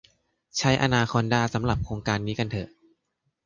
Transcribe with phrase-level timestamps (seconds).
[0.57, 2.69] ใช้อนาคอนดาสำหรับโครงการนี้กันเถอะ